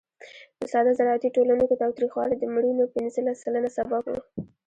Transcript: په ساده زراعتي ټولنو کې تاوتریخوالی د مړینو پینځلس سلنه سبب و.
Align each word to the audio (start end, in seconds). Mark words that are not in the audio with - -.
په 0.59 0.65
ساده 0.71 0.91
زراعتي 0.99 1.29
ټولنو 1.35 1.63
کې 1.69 1.79
تاوتریخوالی 1.81 2.35
د 2.39 2.43
مړینو 2.53 2.91
پینځلس 2.93 3.37
سلنه 3.43 3.69
سبب 3.77 4.03
و. 4.09 4.15